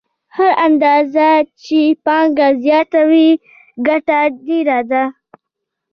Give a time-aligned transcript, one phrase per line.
[0.35, 1.29] هره اندازه
[1.63, 3.29] چې پانګه زیاته وي
[3.87, 5.03] ګټه ډېره ده